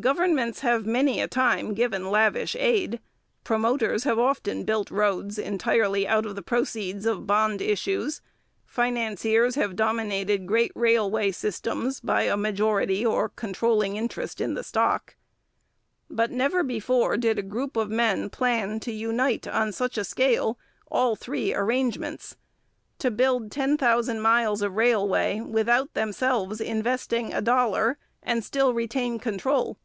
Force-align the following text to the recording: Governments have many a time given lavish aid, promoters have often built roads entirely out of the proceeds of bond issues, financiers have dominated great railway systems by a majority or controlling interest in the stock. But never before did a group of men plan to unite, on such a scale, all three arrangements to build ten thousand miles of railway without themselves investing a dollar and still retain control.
Governments 0.00 0.60
have 0.60 0.86
many 0.86 1.20
a 1.20 1.28
time 1.28 1.74
given 1.74 2.10
lavish 2.10 2.56
aid, 2.58 3.00
promoters 3.44 4.04
have 4.04 4.18
often 4.18 4.64
built 4.64 4.90
roads 4.90 5.38
entirely 5.38 6.08
out 6.08 6.24
of 6.24 6.36
the 6.36 6.40
proceeds 6.42 7.04
of 7.04 7.26
bond 7.26 7.60
issues, 7.60 8.22
financiers 8.64 9.56
have 9.56 9.76
dominated 9.76 10.46
great 10.46 10.72
railway 10.74 11.30
systems 11.32 12.00
by 12.00 12.22
a 12.22 12.34
majority 12.38 13.04
or 13.04 13.28
controlling 13.28 13.96
interest 13.98 14.40
in 14.40 14.54
the 14.54 14.64
stock. 14.64 15.16
But 16.08 16.30
never 16.30 16.62
before 16.62 17.18
did 17.18 17.38
a 17.38 17.42
group 17.42 17.76
of 17.76 17.90
men 17.90 18.30
plan 18.30 18.80
to 18.80 18.92
unite, 18.92 19.46
on 19.46 19.70
such 19.70 19.98
a 19.98 20.04
scale, 20.04 20.58
all 20.90 21.14
three 21.14 21.52
arrangements 21.54 22.38
to 23.00 23.10
build 23.10 23.52
ten 23.52 23.76
thousand 23.76 24.22
miles 24.22 24.62
of 24.62 24.76
railway 24.76 25.40
without 25.42 25.92
themselves 25.92 26.58
investing 26.58 27.34
a 27.34 27.42
dollar 27.42 27.98
and 28.22 28.42
still 28.42 28.72
retain 28.72 29.18
control. 29.18 29.76